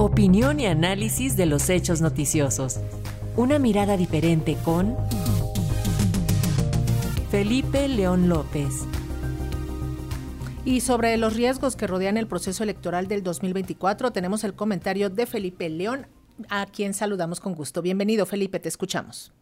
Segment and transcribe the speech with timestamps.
[0.00, 2.80] Opinión y análisis de los hechos noticiosos.
[3.36, 4.96] Una mirada diferente con
[7.30, 8.86] Felipe León López.
[10.64, 15.26] Y sobre los riesgos que rodean el proceso electoral del 2024, tenemos el comentario de
[15.26, 16.06] Felipe León,
[16.48, 17.82] a quien saludamos con gusto.
[17.82, 19.34] Bienvenido, Felipe, te escuchamos.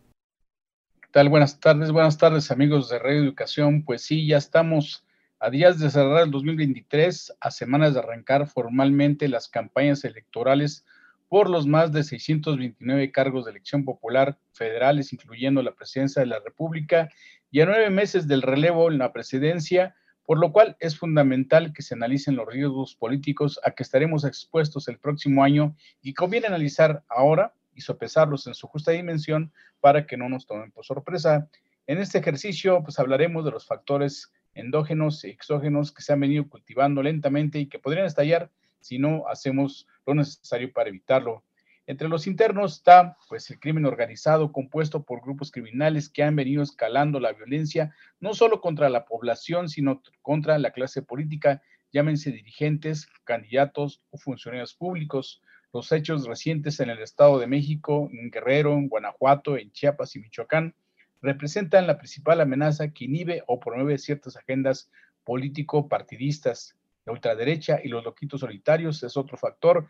[1.01, 1.29] ¿Qué tal?
[1.29, 3.85] Buenas tardes, buenas tardes, amigos de Radio Educación.
[3.85, 5.05] Pues sí, ya estamos
[5.41, 10.85] a días de cerrar el 2023, a semanas de arrancar formalmente las campañas electorales
[11.29, 16.41] por los más de 629 cargos de elección popular federales, incluyendo la presidencia de la
[16.41, 17.09] República,
[17.51, 21.83] y a nueve meses del relevo en la presidencia, por lo cual es fundamental que
[21.83, 27.05] se analicen los riesgos políticos a que estaremos expuestos el próximo año y conviene analizar
[27.09, 31.49] ahora y sopesarlos en su justa dimensión para que no nos tomen por sorpresa.
[31.87, 36.49] En este ejercicio, pues hablaremos de los factores endógenos y exógenos que se han venido
[36.49, 38.51] cultivando lentamente y que podrían estallar
[38.81, 41.45] si no hacemos lo necesario para evitarlo.
[41.87, 46.63] Entre los internos está pues el crimen organizado compuesto por grupos criminales que han venido
[46.63, 53.09] escalando la violencia no solo contra la población, sino contra la clase política, llámense dirigentes,
[53.25, 55.41] candidatos o funcionarios públicos.
[55.73, 60.21] Los hechos recientes en el Estado de México, en Guerrero, en Guanajuato, en Chiapas y
[60.21, 60.75] Michoacán
[61.23, 64.91] representan la principal amenaza que inhibe o promueve ciertas agendas
[65.25, 69.89] político-partidistas la ultraderecha y los loquitos solitarios es otro factor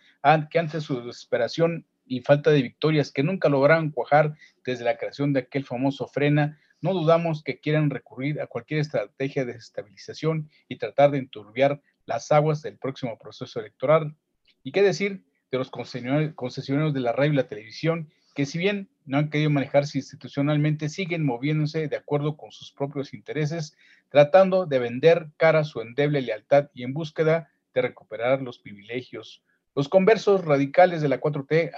[0.52, 5.32] que ante su desesperación y falta de victorias que nunca lograron cuajar desde la creación
[5.32, 10.76] de aquel famoso frena, no dudamos que quieran recurrir a cualquier estrategia de desestabilización y
[10.76, 14.14] tratar de enturbiar las aguas del próximo proceso electoral.
[14.62, 18.88] ¿Y qué decir de los concesionarios de la radio y la televisión que si bien
[19.04, 23.76] no han querido manejarse institucionalmente, siguen moviéndose de acuerdo con sus propios intereses,
[24.10, 29.42] tratando de vender cara su endeble lealtad y en búsqueda de recuperar los privilegios.
[29.74, 31.72] Los conversos radicales de la 4T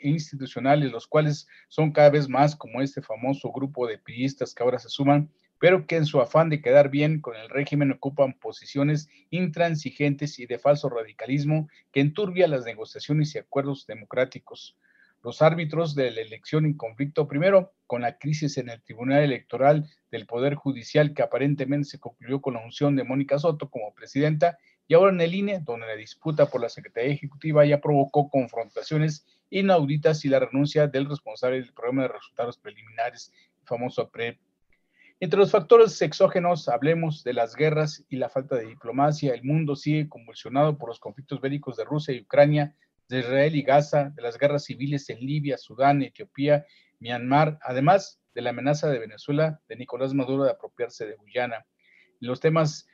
[0.00, 4.78] institucionales, los cuales son cada vez más como este famoso grupo de priistas que ahora
[4.78, 9.10] se suman, pero que en su afán de quedar bien con el régimen ocupan posiciones
[9.28, 14.78] intransigentes y de falso radicalismo que enturbia las negociaciones y acuerdos democráticos
[15.26, 19.84] los árbitros de la elección en conflicto, primero con la crisis en el Tribunal Electoral
[20.08, 24.56] del Poder Judicial que aparentemente se concluyó con la unción de Mónica Soto como presidenta,
[24.86, 29.26] y ahora en el INE, donde la disputa por la Secretaría Ejecutiva ya provocó confrontaciones
[29.50, 34.38] inauditas y la renuncia del responsable del programa de resultados preliminares, el famoso PRE.
[35.18, 39.34] Entre los factores exógenos, hablemos de las guerras y la falta de diplomacia.
[39.34, 42.76] El mundo sigue convulsionado por los conflictos bélicos de Rusia y Ucrania,
[43.08, 46.66] de Israel y Gaza, de las guerras civiles en Libia, Sudán, Etiopía,
[46.98, 51.66] Myanmar, además de la amenaza de Venezuela de Nicolás Maduro de apropiarse de Guyana.
[52.20, 52.86] Los temas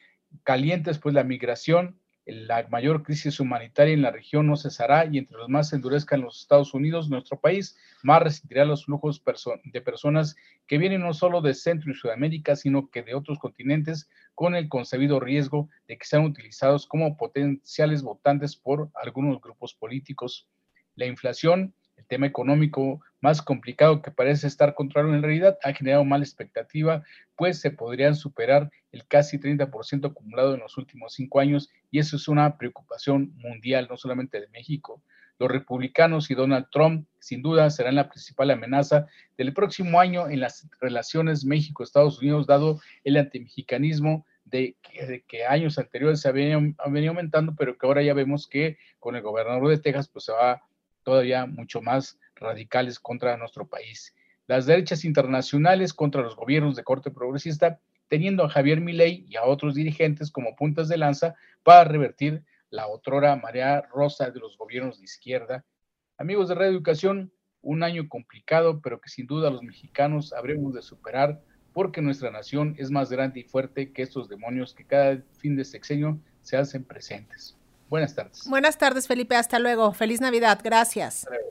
[0.44, 5.36] calientes, pues la migración, la mayor crisis humanitaria en la región no cesará y entre
[5.36, 9.22] los más endurezcan los Estados Unidos, nuestro país más resistirá los flujos
[9.64, 14.08] de personas que vienen no solo de Centro y Sudamérica, sino que de otros continentes
[14.34, 20.48] con el concebido riesgo de que sean utilizados como potenciales votantes por algunos grupos políticos.
[20.94, 21.74] La inflación
[22.12, 27.02] tema económico más complicado que parece estar controlado en realidad ha generado mala expectativa,
[27.36, 32.16] pues se podrían superar el casi 30% acumulado en los últimos cinco años y eso
[32.16, 35.02] es una preocupación mundial, no solamente de México.
[35.38, 39.06] Los republicanos y Donald Trump sin duda serán la principal amenaza
[39.38, 45.46] del próximo año en las relaciones México-Estados Unidos, dado el antimexicanismo de que, de que,
[45.46, 46.58] años anteriores se había,
[46.90, 50.32] venido aumentando, pero que ahora ya vemos que con el gobernador de Texas pues se
[50.32, 50.62] va
[51.02, 54.14] todavía mucho más radicales contra nuestro país.
[54.46, 59.44] Las derechas internacionales contra los gobiernos de corte progresista, teniendo a Javier Milei y a
[59.44, 64.98] otros dirigentes como puntas de lanza para revertir la otrora marea rosa de los gobiernos
[64.98, 65.64] de izquierda.
[66.18, 71.40] Amigos de Reeducación, un año complicado, pero que sin duda los mexicanos habremos de superar
[71.72, 75.64] porque nuestra nación es más grande y fuerte que estos demonios que cada fin de
[75.64, 77.56] sexenio se hacen presentes.
[77.92, 78.46] Buenas tardes.
[78.46, 79.36] Buenas tardes, Felipe.
[79.36, 79.92] Hasta luego.
[79.92, 80.60] Feliz Navidad.
[80.64, 81.24] Gracias.
[81.24, 81.50] Hasta luego.